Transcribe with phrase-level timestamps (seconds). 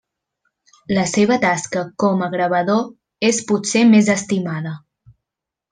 [0.97, 4.77] La seva tasca com a gravador és potser més estimada.